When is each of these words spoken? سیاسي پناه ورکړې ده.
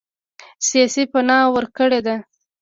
سیاسي 0.67 1.03
پناه 1.11 1.47
ورکړې 1.55 1.99
ده. 2.05 2.15